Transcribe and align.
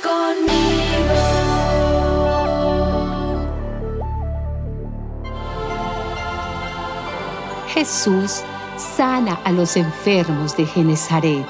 conmigo. 0.00 1.52
Jesús 7.74 8.42
sana 8.76 9.40
a 9.44 9.52
los 9.52 9.76
enfermos 9.76 10.56
de 10.56 10.66
Genezaret. 10.66 11.46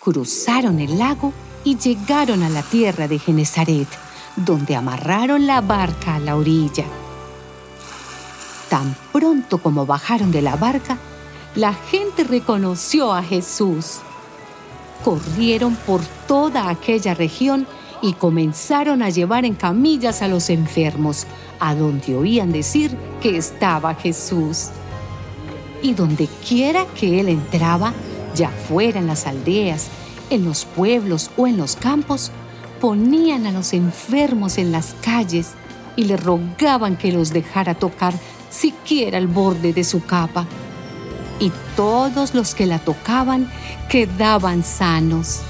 Cruzaron 0.00 0.80
el 0.80 0.98
lago 0.98 1.32
y 1.62 1.76
llegaron 1.76 2.42
a 2.42 2.50
la 2.50 2.62
tierra 2.62 3.08
de 3.08 3.18
Genezaret, 3.18 3.88
donde 4.36 4.76
amarraron 4.76 5.46
la 5.46 5.60
barca 5.60 6.16
a 6.16 6.18
la 6.18 6.36
orilla. 6.36 6.84
Tan 8.68 8.94
pronto 9.12 9.58
como 9.58 9.86
bajaron 9.86 10.30
de 10.30 10.42
la 10.42 10.56
barca, 10.56 10.98
la 11.54 11.72
gente 11.72 12.24
reconoció 12.24 13.12
a 13.12 13.22
Jesús. 13.22 13.98
Corrieron 15.04 15.76
por 15.76 16.00
toda 16.26 16.68
aquella 16.68 17.14
región 17.14 17.66
y 18.02 18.14
comenzaron 18.14 19.02
a 19.02 19.10
llevar 19.10 19.44
en 19.44 19.54
camillas 19.54 20.20
a 20.22 20.28
los 20.28 20.50
enfermos, 20.50 21.26
a 21.60 21.74
donde 21.74 22.16
oían 22.16 22.52
decir 22.52 22.96
que 23.20 23.36
estaba 23.36 23.94
Jesús. 23.94 24.70
Y 25.80 25.94
donde 25.94 26.28
quiera 26.46 26.86
que 26.98 27.20
él 27.20 27.28
entraba, 27.28 27.92
ya 28.34 28.48
fuera 28.48 28.98
en 28.98 29.06
las 29.06 29.26
aldeas, 29.26 29.88
en 30.30 30.44
los 30.44 30.64
pueblos 30.64 31.30
o 31.36 31.46
en 31.46 31.56
los 31.56 31.76
campos, 31.76 32.32
ponían 32.80 33.46
a 33.46 33.52
los 33.52 33.72
enfermos 33.74 34.58
en 34.58 34.72
las 34.72 34.94
calles 35.02 35.52
y 35.94 36.04
le 36.04 36.16
rogaban 36.16 36.96
que 36.96 37.12
los 37.12 37.32
dejara 37.32 37.74
tocar 37.74 38.14
siquiera 38.50 39.18
el 39.18 39.28
borde 39.28 39.72
de 39.72 39.84
su 39.84 40.04
capa. 40.04 40.46
Y 41.40 41.52
todos 41.76 42.34
los 42.34 42.54
que 42.54 42.66
la 42.66 42.78
tocaban 42.78 43.50
quedaban 43.88 44.62
sanos. 44.62 45.42